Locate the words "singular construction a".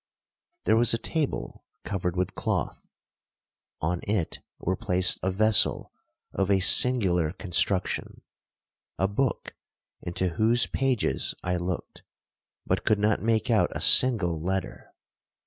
6.59-9.07